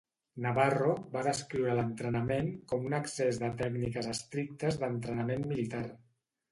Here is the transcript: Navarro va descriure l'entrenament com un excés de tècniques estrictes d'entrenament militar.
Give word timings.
Navarro 0.43 0.87
va 1.11 1.23
descriure 1.27 1.75
l'entrenament 1.81 2.51
com 2.73 2.89
un 2.91 2.97
excés 3.03 3.41
de 3.45 3.51
tècniques 3.63 4.13
estrictes 4.17 4.83
d'entrenament 4.85 5.49
militar. 5.55 5.87